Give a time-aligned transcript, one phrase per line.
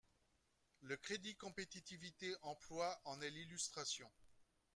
[0.79, 4.09] Le crédit compétitivité emploi en est l’illustration.